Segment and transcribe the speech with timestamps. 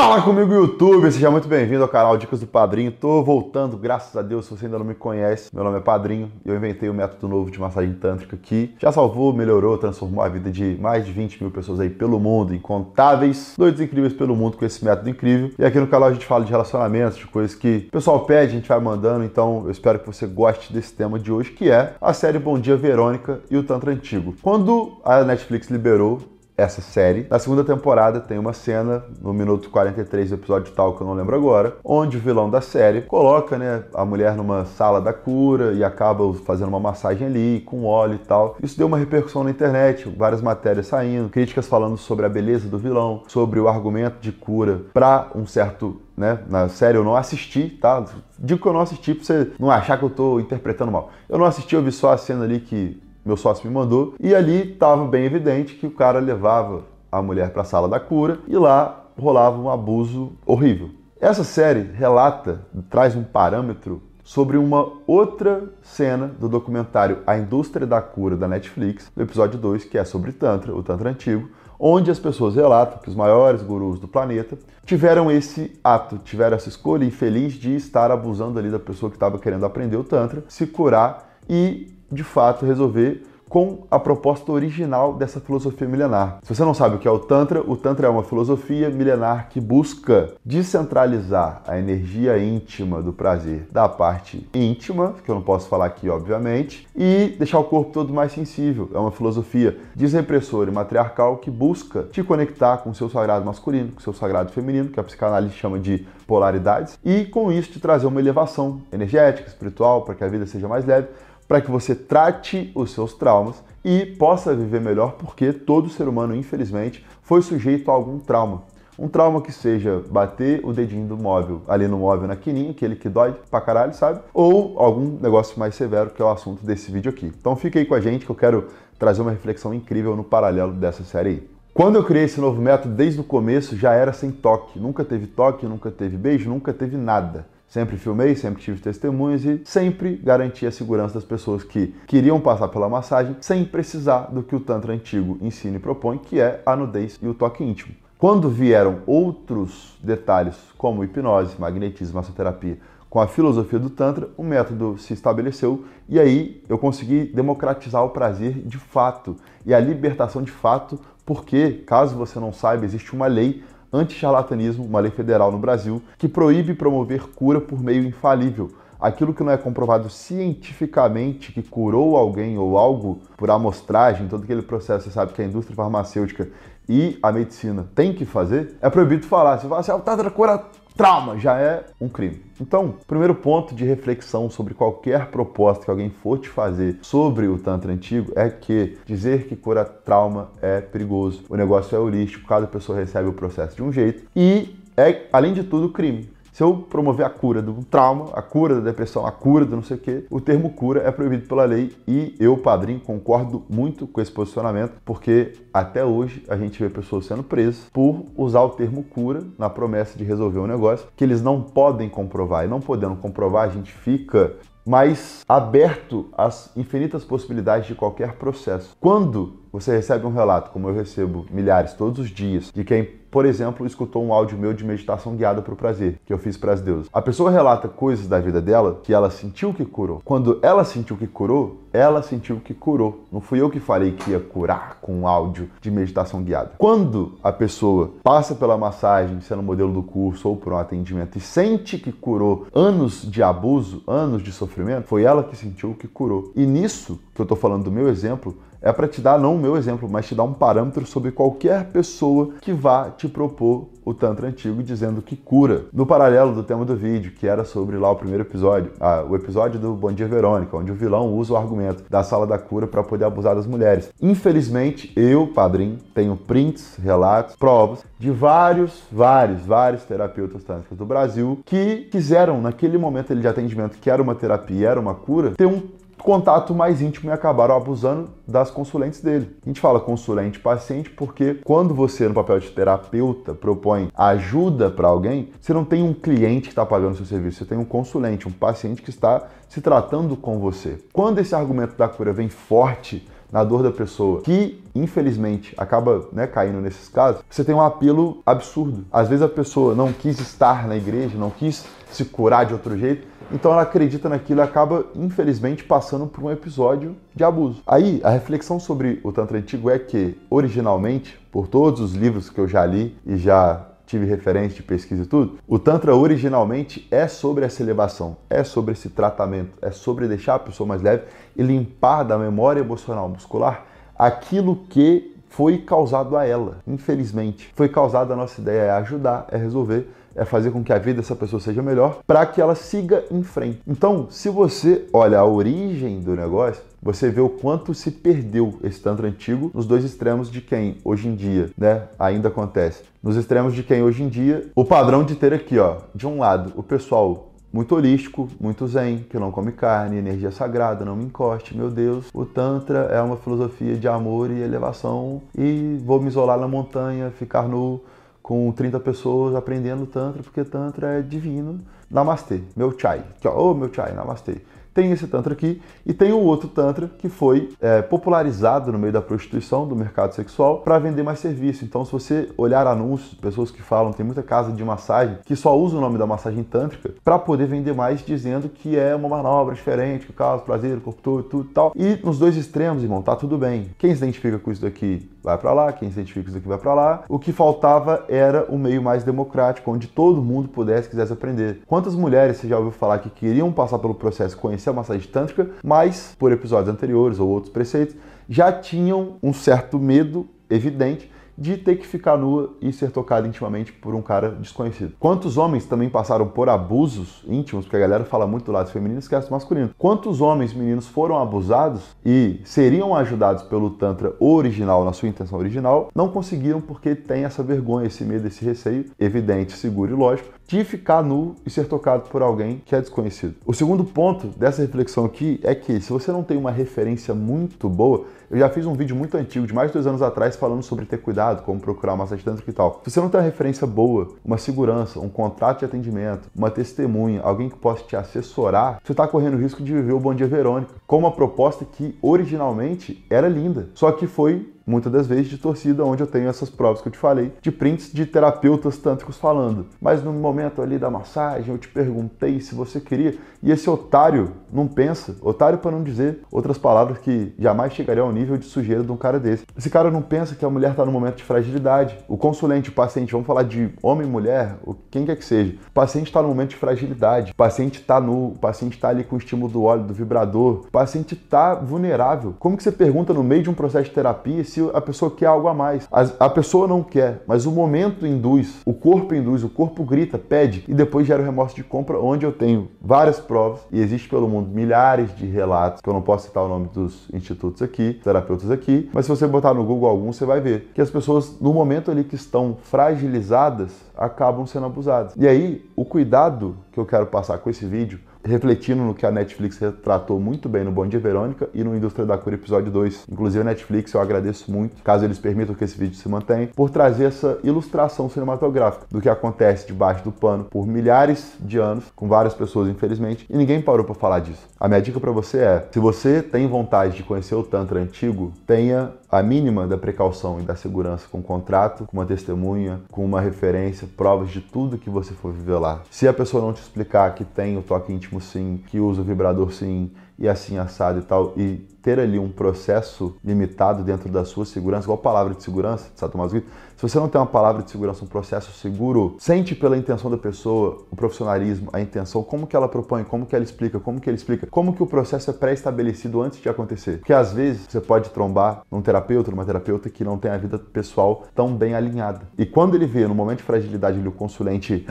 [0.00, 1.12] Fala comigo, YouTube!
[1.12, 2.90] Seja muito bem-vindo ao canal Dicas do Padrinho.
[2.90, 5.54] Tô voltando, graças a Deus, se você ainda não me conhece.
[5.54, 8.90] Meu nome é Padrinho e eu inventei um método novo de massagem tântrica que já
[8.90, 13.54] salvou, melhorou, transformou a vida de mais de 20 mil pessoas aí pelo mundo, incontáveis
[13.58, 15.50] doidos incríveis pelo mundo com esse método incrível.
[15.58, 18.52] E aqui no canal a gente fala de relacionamentos, de coisas que o pessoal pede,
[18.52, 19.22] a gente vai mandando.
[19.22, 22.58] Então eu espero que você goste desse tema de hoje, que é a série Bom
[22.58, 24.34] Dia Verônica e o Tantra Antigo.
[24.40, 27.26] Quando a Netflix liberou essa série.
[27.30, 31.14] Na segunda temporada tem uma cena no minuto 43 do episódio tal que eu não
[31.14, 35.72] lembro agora, onde o vilão da série coloca, né, a mulher numa sala da cura
[35.72, 38.56] e acaba fazendo uma massagem ali com óleo e tal.
[38.62, 42.78] Isso deu uma repercussão na internet, várias matérias saindo, críticas falando sobre a beleza do
[42.78, 46.38] vilão, sobre o argumento de cura para um certo né?
[46.50, 48.04] Na série eu não assisti, tá?
[48.38, 51.10] Digo que eu não assisti pra você não achar que eu tô interpretando mal.
[51.26, 54.34] Eu não assisti, eu vi só a cena ali que meu sócio me mandou, e
[54.34, 58.38] ali estava bem evidente que o cara levava a mulher para a sala da cura
[58.46, 60.90] e lá rolava um abuso horrível.
[61.20, 68.00] Essa série relata, traz um parâmetro sobre uma outra cena do documentário A Indústria da
[68.00, 72.18] Cura da Netflix, no episódio 2, que é sobre Tantra, o Tantra antigo, onde as
[72.18, 77.54] pessoas relatam que os maiores gurus do planeta tiveram esse ato, tiveram essa escolha infeliz
[77.54, 81.88] de estar abusando ali da pessoa que estava querendo aprender o Tantra, se curar e
[82.10, 86.38] de fato resolver com a proposta original dessa filosofia milenar.
[86.44, 89.48] Se você não sabe o que é o Tantra, o Tantra é uma filosofia milenar
[89.50, 95.68] que busca descentralizar a energia íntima do prazer da parte íntima, que eu não posso
[95.68, 98.88] falar aqui, obviamente, e deixar o corpo todo mais sensível.
[98.94, 103.90] É uma filosofia desrepressora e matriarcal que busca te conectar com o seu sagrado masculino,
[103.90, 107.80] com o seu sagrado feminino, que a psicanálise chama de polaridades, e com isso te
[107.80, 111.08] trazer uma elevação energética, espiritual, para que a vida seja mais leve
[111.50, 116.32] para que você trate os seus traumas e possa viver melhor, porque todo ser humano,
[116.32, 118.62] infelizmente, foi sujeito a algum trauma.
[118.96, 122.94] Um trauma que seja bater o dedinho do móvel ali no móvel na quininha, aquele
[122.94, 124.20] que dói pra caralho, sabe?
[124.32, 127.26] Ou algum negócio mais severo, que é o assunto desse vídeo aqui.
[127.26, 130.72] Então fique aí com a gente que eu quero trazer uma reflexão incrível no paralelo
[130.72, 131.50] dessa série aí.
[131.74, 134.78] Quando eu criei esse novo método, desde o começo já era sem toque.
[134.78, 137.44] Nunca teve toque, nunca teve beijo, nunca teve nada.
[137.70, 142.66] Sempre filmei, sempre tive testemunhas e sempre garanti a segurança das pessoas que queriam passar
[142.66, 146.74] pela massagem sem precisar do que o Tantra antigo ensina e propõe, que é a
[146.74, 147.94] nudez e o toque íntimo.
[148.18, 152.76] Quando vieram outros detalhes, como hipnose, magnetismo, massoterapia,
[153.08, 158.10] com a filosofia do Tantra, o método se estabeleceu e aí eu consegui democratizar o
[158.10, 163.28] prazer de fato e a libertação de fato, porque, caso você não saiba, existe uma
[163.28, 168.70] lei anti-charlatanismo, uma lei federal no Brasil, que proíbe promover cura por meio infalível.
[169.00, 174.62] Aquilo que não é comprovado cientificamente que curou alguém ou algo por amostragem, todo aquele
[174.62, 176.48] processo, você sabe que a indústria farmacêutica
[176.88, 179.58] e a medicina tem que fazer, é proibido falar.
[179.58, 180.62] Você fala assim, ah, o Tatra cura
[180.96, 182.44] trauma já é um crime.
[182.60, 187.58] Então, primeiro ponto de reflexão sobre qualquer proposta que alguém for te fazer sobre o
[187.58, 191.44] Tantra antigo é que dizer que cura trauma é perigoso.
[191.48, 195.54] O negócio é holístico, cada pessoa recebe o processo de um jeito e é, além
[195.54, 196.28] de tudo, crime.
[196.52, 199.82] Se eu promover a cura do trauma, a cura da depressão, a cura do não
[199.82, 204.06] sei o quê, o termo cura é proibido pela lei e eu, padrinho, concordo muito
[204.06, 208.70] com esse posicionamento, porque até hoje a gente vê pessoas sendo presas por usar o
[208.70, 212.64] termo cura na promessa de resolver um negócio que eles não podem comprovar.
[212.64, 214.56] E não podendo comprovar, a gente fica
[214.86, 218.96] mais aberto às infinitas possibilidades de qualquer processo.
[218.98, 223.46] Quando você recebe um relato, como eu recebo milhares todos os dias, de quem por
[223.46, 226.72] exemplo, escutou um áudio meu de meditação guiada para o prazer, que eu fiz para
[226.72, 227.08] as deusas.
[227.12, 230.20] A pessoa relata coisas da vida dela que ela sentiu que curou.
[230.24, 233.24] Quando ela sentiu que curou, ela sentiu que curou.
[233.30, 236.72] Não fui eu que falei que ia curar com um áudio de meditação guiada.
[236.76, 241.40] Quando a pessoa passa pela massagem, sendo modelo do curso ou por um atendimento e
[241.40, 246.52] sente que curou anos de abuso, anos de sofrimento, foi ela que sentiu que curou.
[246.56, 249.76] E nisso que eu estou falando do meu exemplo, é para te dar não meu
[249.76, 254.48] exemplo, mas te dar um parâmetro sobre qualquer pessoa que vá te propor o Tantra
[254.48, 255.84] antigo dizendo que cura.
[255.92, 259.36] No paralelo do tema do vídeo, que era sobre lá o primeiro episódio, ah, o
[259.36, 262.86] episódio do Bom Dia Verônica, onde o vilão usa o argumento da sala da cura
[262.86, 264.10] para poder abusar das mulheres.
[264.20, 271.60] Infelizmente, eu, padrinho, tenho prints, relatos, provas de vários, vários, vários terapeutas tântricos do Brasil
[271.64, 275.82] que quiseram, naquele momento de atendimento, que era uma terapia, era uma cura, ter um
[276.22, 279.56] contato mais íntimo e acabaram abusando das consulentes dele.
[279.64, 285.50] A gente fala consulente-paciente porque quando você, no papel de terapeuta, propõe ajuda para alguém,
[285.60, 288.52] você não tem um cliente que está pagando seu serviço, você tem um consulente, um
[288.52, 290.98] paciente que está se tratando com você.
[291.12, 296.46] Quando esse argumento da cura vem forte na dor da pessoa, que infelizmente acaba né,
[296.46, 299.04] caindo nesses casos, você tem um apelo absurdo.
[299.12, 302.96] Às vezes a pessoa não quis estar na igreja, não quis se curar de outro
[302.96, 307.82] jeito, então ela acredita naquilo e acaba, infelizmente, passando por um episódio de abuso.
[307.86, 312.60] Aí, a reflexão sobre o Tantra Antigo é que, originalmente, por todos os livros que
[312.60, 317.28] eu já li e já tive referência de pesquisa e tudo, o Tantra originalmente é
[317.28, 321.24] sobre essa elevação, é sobre esse tratamento, é sobre deixar a pessoa mais leve
[321.56, 323.86] e limpar da memória emocional muscular
[324.18, 327.70] aquilo que foi causado a ela, infelizmente.
[327.74, 331.20] Foi causado a nossa ideia é ajudar, é resolver é fazer com que a vida
[331.20, 333.82] dessa pessoa seja melhor para que ela siga em frente.
[333.86, 339.00] Então, se você olha a origem do negócio, você vê o quanto se perdeu esse
[339.00, 343.02] tantra antigo nos dois extremos de quem hoje em dia, né, ainda acontece.
[343.22, 346.38] Nos extremos de quem hoje em dia, o padrão de ter aqui, ó, de um
[346.38, 351.24] lado, o pessoal muito holístico, muito zen, que não come carne, energia sagrada, não me
[351.24, 352.26] encoste, meu Deus.
[352.34, 357.30] O Tantra é uma filosofia de amor e elevação e vou me isolar na montanha,
[357.30, 358.00] ficar nu,
[358.42, 361.80] com 30 pessoas aprendendo Tantra, porque Tantra é divino.
[362.10, 363.22] Namastê, meu chai.
[363.44, 364.56] Oh, meu chai, namastê.
[364.92, 369.12] Tem esse Tantra aqui e tem o outro Tantra que foi é, popularizado no meio
[369.12, 371.84] da prostituição, do mercado sexual, para vender mais serviço.
[371.84, 375.78] Então, se você olhar anúncios, pessoas que falam, tem muita casa de massagem que só
[375.78, 379.74] usa o nome da massagem tântrica para poder vender mais, dizendo que é uma manobra
[379.74, 381.92] diferente, que causa prazer, corpo todo, tudo e tal.
[381.94, 383.90] E nos dois extremos, irmão, tá tudo bem.
[383.98, 386.68] Quem se identifica com isso daqui vai para lá, quem se identifica com isso daqui
[386.68, 387.24] vai para lá.
[387.28, 391.80] O que faltava era um meio mais democrático, onde todo mundo pudesse, quisesse aprender.
[391.86, 395.70] Quantas mulheres você já ouviu falar que queriam passar pelo processo, conhecer a massagem tântrica,
[395.82, 398.16] mas por episódios anteriores ou outros preceitos,
[398.48, 403.92] já tinham um certo medo evidente de ter que ficar nua e ser tocada intimamente
[403.92, 405.12] por um cara desconhecido.
[405.20, 409.18] Quantos homens também passaram por abusos íntimos, porque a galera fala muito do lado feminino
[409.18, 409.90] e esquece do masculino.
[409.98, 416.08] Quantos homens, meninos, foram abusados e seriam ajudados pelo Tantra original, na sua intenção original,
[416.14, 420.82] não conseguiram porque tem essa vergonha, esse medo, esse receio, evidente, seguro e lógico, de
[420.84, 423.56] ficar nu e ser tocado por alguém que é desconhecido.
[423.66, 427.88] O segundo ponto dessa reflexão aqui é que se você não tem uma referência muito
[427.88, 430.82] boa, eu já fiz um vídeo muito antigo, de mais de dois anos atrás, falando
[430.82, 433.00] sobre ter cuidado, como procurar uma massagem tântrica e tal.
[433.04, 437.40] Se você não tem uma referência boa, uma segurança, um contrato de atendimento, uma testemunha,
[437.42, 440.48] alguém que possa te assessorar, você está correndo o risco de viver o Bom Dia
[440.48, 445.56] Verônica, com uma proposta que originalmente era linda, só que foi muitas das vezes de
[445.56, 449.36] torcida, onde eu tenho essas provas que eu te falei, de prints de terapeutas tântricos
[449.36, 449.86] falando.
[450.00, 454.52] Mas no momento ali da massagem, eu te perguntei se você queria, e esse otário
[454.72, 459.02] não pensa, otário para não dizer outras palavras que jamais chegariam ao nível de sujeira
[459.02, 459.64] de um cara desse.
[459.76, 462.18] Esse cara não pensa que a mulher está no momento de fragilidade.
[462.26, 464.76] O consulente, o paciente, vamos falar de homem, mulher,
[465.10, 465.76] quem quer que seja.
[465.88, 469.24] O paciente está no momento de fragilidade, o paciente está nu, o paciente está ali
[469.24, 472.54] com o estímulo do óleo, do vibrador, o paciente está vulnerável.
[472.58, 475.46] Como que você pergunta no meio de um processo de terapia se a pessoa quer
[475.46, 476.08] algo a mais.
[476.10, 480.38] A, a pessoa não quer, mas o momento induz, o corpo induz, o corpo grita,
[480.38, 484.28] pede e depois gera o remorso de compra, onde eu tenho várias provas e existe
[484.28, 488.20] pelo mundo milhares de relatos, que eu não posso citar o nome dos institutos aqui,
[488.22, 491.60] terapeutas aqui, mas se você botar no Google algum, você vai ver que as pessoas,
[491.60, 495.34] no momento ali que estão fragilizadas, acabam sendo abusadas.
[495.36, 499.30] E aí, o cuidado que eu quero passar com esse vídeo refletindo no que a
[499.30, 503.26] Netflix retratou muito bem no Bom Dia Verônica e no Indústria da Cura episódio 2.
[503.30, 506.90] Inclusive a Netflix eu agradeço muito, caso eles permitam que esse vídeo se mantenha, por
[506.90, 512.28] trazer essa ilustração cinematográfica do que acontece debaixo do pano por milhares de anos, com
[512.28, 514.68] várias pessoas infelizmente, e ninguém parou para falar disso.
[514.78, 518.52] A minha dica para você é, se você tem vontade de conhecer o Tantra antigo,
[518.66, 523.24] tenha a mínima da precaução e da segurança com o contrato, com uma testemunha, com
[523.24, 526.02] uma referência, provas de tudo que você for viver lá.
[526.10, 529.24] Se a pessoa não te explicar que tem o toque íntimo sim, que usa o
[529.24, 530.10] vibrador sim,
[530.40, 535.04] e assim assado e tal, e ter ali um processo limitado dentro da sua segurança,
[535.04, 536.64] igual palavra de segurança, de Satomasugi,
[536.96, 540.38] se você não tem uma palavra de segurança, um processo seguro, sente pela intenção da
[540.38, 544.30] pessoa, o profissionalismo, a intenção, como que ela propõe, como que ela explica, como que
[544.30, 547.18] ele explica, como que o processo é pré-estabelecido antes de acontecer.
[547.18, 550.78] Porque às vezes você pode trombar num terapeuta, numa terapeuta que não tem a vida
[550.78, 552.48] pessoal tão bem alinhada.
[552.56, 555.06] E quando ele vê no momento de fragilidade ali o consulente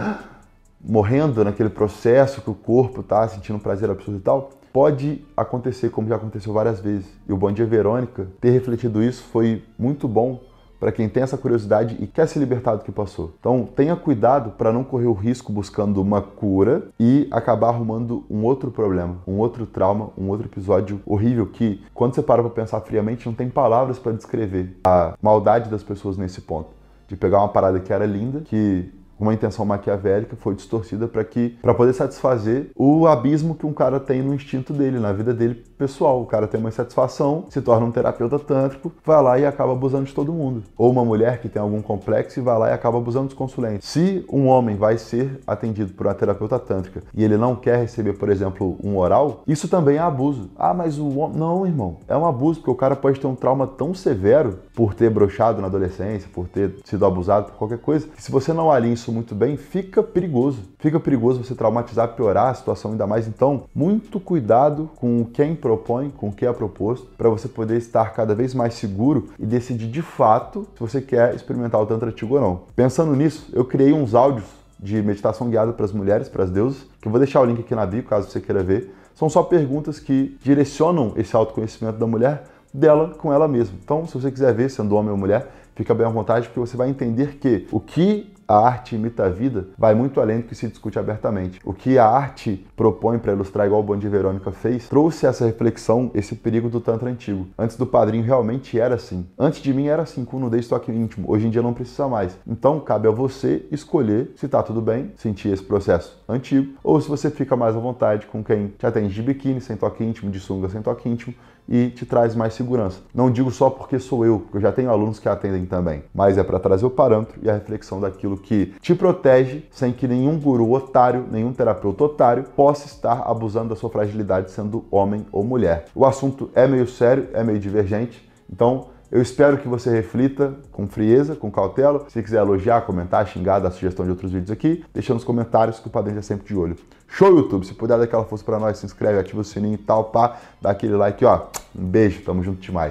[0.81, 6.07] morrendo naquele processo que o corpo tá sentindo prazer absurdo e tal, pode acontecer como
[6.07, 7.07] já aconteceu várias vezes.
[7.27, 10.41] E o Bom Dia Verônica ter refletido isso foi muito bom
[10.79, 13.33] para quem tem essa curiosidade e quer se libertar do que passou.
[13.39, 18.43] Então, tenha cuidado para não correr o risco buscando uma cura e acabar arrumando um
[18.45, 22.79] outro problema, um outro trauma, um outro episódio horrível que, quando você para para pensar
[22.81, 26.69] friamente, não tem palavras para descrever a maldade das pessoas nesse ponto.
[27.09, 31.57] De pegar uma parada que era linda, que uma intenção maquiavélica foi distorcida para que
[31.61, 35.63] para poder satisfazer o abismo que um cara tem no instinto dele, na vida dele
[35.77, 36.21] pessoal.
[36.21, 40.05] O cara tem uma insatisfação, se torna um terapeuta tântrico, vai lá e acaba abusando
[40.05, 40.63] de todo mundo.
[40.77, 43.87] Ou uma mulher que tem algum complexo e vai lá e acaba abusando dos consulentes.
[43.87, 48.13] Se um homem vai ser atendido por uma terapeuta tântrica e ele não quer receber,
[48.13, 50.49] por exemplo, um oral, isso também é abuso.
[50.57, 51.37] Ah, mas o homem.
[51.37, 51.97] Não, irmão.
[52.07, 55.61] É um abuso, porque o cara pode ter um trauma tão severo por ter brochado
[55.61, 59.08] na adolescência, por ter sido abusado por qualquer coisa, que se você não alinha isso
[59.11, 60.59] muito bem, fica perigoso.
[60.79, 63.27] Fica perigoso você traumatizar, piorar a situação ainda mais.
[63.27, 68.13] Então, muito cuidado com quem propõe, com o que é proposto, para você poder estar
[68.13, 72.35] cada vez mais seguro e decidir de fato se você quer experimentar o Tantra Antigo
[72.35, 72.61] ou não.
[72.75, 74.45] Pensando nisso, eu criei uns áudios
[74.79, 77.59] de meditação guiada para as mulheres, para as deusas, que eu vou deixar o link
[77.59, 78.95] aqui na bio caso você queira ver.
[79.13, 83.77] São só perguntas que direcionam esse autoconhecimento da mulher dela com ela mesma.
[83.83, 86.77] Então, se você quiser ver, sendo homem ou mulher, fica bem à vontade, porque você
[86.77, 90.55] vai entender que o que a arte imita a vida vai muito além do que
[90.55, 91.61] se discute abertamente.
[91.63, 95.45] O que a arte propõe para ilustrar, igual o Bom de Verônica fez, trouxe essa
[95.45, 97.47] reflexão, esse perigo do Tantra antigo.
[97.55, 99.27] Antes do padrinho realmente era assim.
[99.37, 101.31] Antes de mim era assim, com nudez toque íntimo.
[101.31, 102.35] Hoje em dia não precisa mais.
[102.47, 107.07] Então cabe a você escolher se tá tudo bem, sentir esse processo antigo, ou se
[107.07, 110.39] você fica mais à vontade com quem te atende de biquíni, sem toque íntimo, de
[110.39, 111.35] sunga sem toque íntimo,
[111.69, 112.99] e te traz mais segurança.
[113.13, 116.37] Não digo só porque sou eu, porque eu já tenho alunos que atendem também, mas
[116.37, 120.39] é para trazer o parâmetro e a reflexão daquilo que te protege sem que nenhum
[120.39, 125.85] guru otário, nenhum terapeuta otário possa estar abusando da sua fragilidade sendo homem ou mulher.
[125.93, 130.87] O assunto é meio sério, é meio divergente, então eu espero que você reflita com
[130.87, 132.05] frieza, com cautela.
[132.09, 135.87] Se quiser elogiar, comentar, xingar, dar sugestão de outros vídeos aqui, deixa nos comentários que
[135.87, 136.75] o Padrinho é sempre de olho.
[137.07, 137.65] Show, YouTube!
[137.65, 140.37] Se puder dar aquela força para nós, se inscreve, ativa o sininho e tal, pá,
[140.61, 141.47] dá aquele like, ó.
[141.75, 142.87] Um beijo, tamo junto demais.